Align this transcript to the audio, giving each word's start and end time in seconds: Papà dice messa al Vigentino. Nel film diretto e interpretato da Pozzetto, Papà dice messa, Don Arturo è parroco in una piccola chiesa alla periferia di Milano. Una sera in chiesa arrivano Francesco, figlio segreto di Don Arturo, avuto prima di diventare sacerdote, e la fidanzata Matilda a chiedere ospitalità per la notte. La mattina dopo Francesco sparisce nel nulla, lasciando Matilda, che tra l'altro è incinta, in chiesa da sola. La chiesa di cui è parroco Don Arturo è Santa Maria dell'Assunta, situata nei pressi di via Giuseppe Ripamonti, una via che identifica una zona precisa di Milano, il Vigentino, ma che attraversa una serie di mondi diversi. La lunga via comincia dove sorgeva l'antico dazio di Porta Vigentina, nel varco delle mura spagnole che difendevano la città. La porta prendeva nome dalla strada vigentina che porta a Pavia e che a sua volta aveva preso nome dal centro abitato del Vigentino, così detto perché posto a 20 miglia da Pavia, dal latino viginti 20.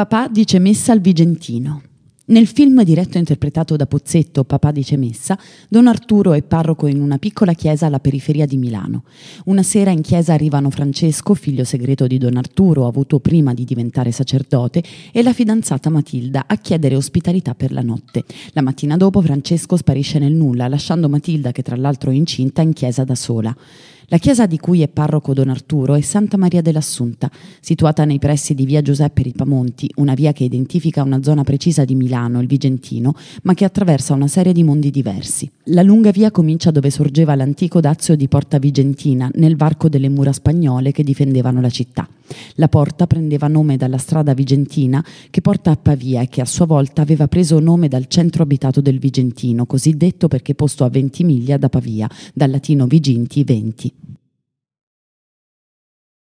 Papà 0.00 0.28
dice 0.28 0.58
messa 0.58 0.92
al 0.92 1.00
Vigentino. 1.02 1.82
Nel 2.28 2.46
film 2.46 2.82
diretto 2.84 3.16
e 3.16 3.18
interpretato 3.18 3.76
da 3.76 3.84
Pozzetto, 3.84 4.44
Papà 4.44 4.70
dice 4.70 4.96
messa, 4.96 5.38
Don 5.68 5.86
Arturo 5.88 6.32
è 6.32 6.40
parroco 6.40 6.86
in 6.86 7.02
una 7.02 7.18
piccola 7.18 7.52
chiesa 7.52 7.84
alla 7.84 8.00
periferia 8.00 8.46
di 8.46 8.56
Milano. 8.56 9.04
Una 9.44 9.62
sera 9.62 9.90
in 9.90 10.00
chiesa 10.00 10.32
arrivano 10.32 10.70
Francesco, 10.70 11.34
figlio 11.34 11.64
segreto 11.64 12.06
di 12.06 12.16
Don 12.16 12.38
Arturo, 12.38 12.86
avuto 12.86 13.20
prima 13.20 13.52
di 13.52 13.66
diventare 13.66 14.10
sacerdote, 14.10 14.82
e 15.12 15.22
la 15.22 15.34
fidanzata 15.34 15.90
Matilda 15.90 16.44
a 16.46 16.56
chiedere 16.56 16.96
ospitalità 16.96 17.54
per 17.54 17.70
la 17.70 17.82
notte. 17.82 18.24
La 18.52 18.62
mattina 18.62 18.96
dopo 18.96 19.20
Francesco 19.20 19.76
sparisce 19.76 20.18
nel 20.18 20.32
nulla, 20.32 20.66
lasciando 20.66 21.10
Matilda, 21.10 21.52
che 21.52 21.60
tra 21.60 21.76
l'altro 21.76 22.10
è 22.10 22.14
incinta, 22.14 22.62
in 22.62 22.72
chiesa 22.72 23.04
da 23.04 23.14
sola. 23.14 23.54
La 24.12 24.18
chiesa 24.18 24.46
di 24.46 24.58
cui 24.58 24.82
è 24.82 24.88
parroco 24.88 25.32
Don 25.32 25.50
Arturo 25.50 25.94
è 25.94 26.00
Santa 26.00 26.36
Maria 26.36 26.60
dell'Assunta, 26.62 27.30
situata 27.60 28.04
nei 28.04 28.18
pressi 28.18 28.54
di 28.54 28.66
via 28.66 28.82
Giuseppe 28.82 29.22
Ripamonti, 29.22 29.88
una 29.98 30.14
via 30.14 30.32
che 30.32 30.42
identifica 30.42 31.04
una 31.04 31.22
zona 31.22 31.44
precisa 31.44 31.84
di 31.84 31.94
Milano, 31.94 32.40
il 32.40 32.48
Vigentino, 32.48 33.14
ma 33.44 33.54
che 33.54 33.64
attraversa 33.64 34.12
una 34.12 34.26
serie 34.26 34.52
di 34.52 34.64
mondi 34.64 34.90
diversi. 34.90 35.48
La 35.66 35.82
lunga 35.82 36.10
via 36.10 36.32
comincia 36.32 36.72
dove 36.72 36.90
sorgeva 36.90 37.36
l'antico 37.36 37.78
dazio 37.78 38.16
di 38.16 38.26
Porta 38.26 38.58
Vigentina, 38.58 39.30
nel 39.34 39.54
varco 39.54 39.88
delle 39.88 40.08
mura 40.08 40.32
spagnole 40.32 40.90
che 40.90 41.04
difendevano 41.04 41.60
la 41.60 41.70
città. 41.70 42.08
La 42.54 42.68
porta 42.68 43.06
prendeva 43.06 43.46
nome 43.46 43.76
dalla 43.76 43.98
strada 43.98 44.34
vigentina 44.34 45.04
che 45.30 45.40
porta 45.40 45.70
a 45.70 45.76
Pavia 45.76 46.20
e 46.22 46.28
che 46.28 46.40
a 46.40 46.46
sua 46.46 46.66
volta 46.66 47.02
aveva 47.02 47.28
preso 47.28 47.60
nome 47.60 47.86
dal 47.86 48.06
centro 48.08 48.42
abitato 48.42 48.80
del 48.80 48.98
Vigentino, 48.98 49.66
così 49.66 49.96
detto 49.96 50.26
perché 50.26 50.56
posto 50.56 50.82
a 50.82 50.88
20 50.88 51.24
miglia 51.24 51.56
da 51.56 51.68
Pavia, 51.68 52.08
dal 52.34 52.50
latino 52.50 52.86
viginti 52.86 53.44
20. 53.44 53.92